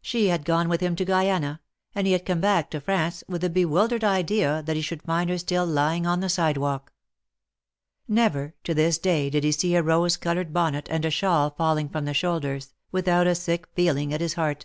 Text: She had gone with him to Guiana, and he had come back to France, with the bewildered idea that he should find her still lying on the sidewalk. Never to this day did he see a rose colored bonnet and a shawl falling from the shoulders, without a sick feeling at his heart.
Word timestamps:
She 0.00 0.28
had 0.28 0.46
gone 0.46 0.70
with 0.70 0.80
him 0.80 0.96
to 0.96 1.04
Guiana, 1.04 1.60
and 1.94 2.06
he 2.06 2.14
had 2.14 2.24
come 2.24 2.40
back 2.40 2.70
to 2.70 2.80
France, 2.80 3.22
with 3.28 3.42
the 3.42 3.50
bewildered 3.50 4.02
idea 4.04 4.62
that 4.64 4.74
he 4.74 4.80
should 4.80 5.02
find 5.02 5.28
her 5.28 5.36
still 5.36 5.66
lying 5.66 6.06
on 6.06 6.20
the 6.20 6.30
sidewalk. 6.30 6.94
Never 8.08 8.54
to 8.64 8.72
this 8.72 8.96
day 8.96 9.28
did 9.28 9.44
he 9.44 9.52
see 9.52 9.74
a 9.74 9.82
rose 9.82 10.16
colored 10.16 10.54
bonnet 10.54 10.88
and 10.90 11.04
a 11.04 11.10
shawl 11.10 11.50
falling 11.50 11.90
from 11.90 12.06
the 12.06 12.14
shoulders, 12.14 12.72
without 12.90 13.26
a 13.26 13.34
sick 13.34 13.68
feeling 13.74 14.14
at 14.14 14.22
his 14.22 14.32
heart. 14.32 14.64